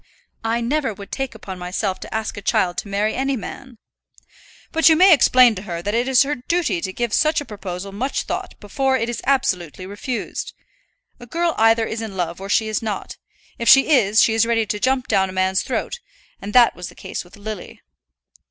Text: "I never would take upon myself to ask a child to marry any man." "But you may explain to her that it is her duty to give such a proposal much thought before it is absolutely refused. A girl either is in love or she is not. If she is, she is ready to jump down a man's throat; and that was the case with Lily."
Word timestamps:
"I 0.43 0.61
never 0.61 0.95
would 0.95 1.11
take 1.11 1.35
upon 1.35 1.59
myself 1.59 1.99
to 1.99 2.11
ask 2.11 2.35
a 2.35 2.41
child 2.41 2.75
to 2.79 2.87
marry 2.87 3.13
any 3.13 3.35
man." 3.37 3.77
"But 4.71 4.89
you 4.89 4.95
may 4.95 5.13
explain 5.13 5.53
to 5.53 5.61
her 5.61 5.83
that 5.83 5.93
it 5.93 6.07
is 6.07 6.23
her 6.23 6.33
duty 6.33 6.81
to 6.81 6.91
give 6.91 7.13
such 7.13 7.39
a 7.39 7.45
proposal 7.45 7.91
much 7.91 8.23
thought 8.23 8.59
before 8.59 8.97
it 8.97 9.09
is 9.09 9.21
absolutely 9.27 9.85
refused. 9.85 10.55
A 11.19 11.27
girl 11.27 11.53
either 11.59 11.85
is 11.85 12.01
in 12.01 12.17
love 12.17 12.41
or 12.41 12.49
she 12.49 12.67
is 12.67 12.81
not. 12.81 13.17
If 13.59 13.69
she 13.69 13.91
is, 13.91 14.23
she 14.23 14.33
is 14.33 14.47
ready 14.47 14.65
to 14.65 14.79
jump 14.79 15.07
down 15.07 15.29
a 15.29 15.33
man's 15.33 15.61
throat; 15.61 15.99
and 16.41 16.51
that 16.53 16.75
was 16.75 16.89
the 16.89 16.95
case 16.95 17.23
with 17.23 17.37
Lily." 17.37 17.79